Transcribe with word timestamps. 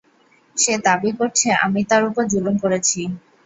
সে 0.57 0.73
দাবী 0.85 1.11
করছে, 1.19 1.47
আমি 1.63 1.81
তার 1.89 2.03
উপর 2.09 2.23
যুলুম 2.31 2.55
করেছি। 2.63 2.99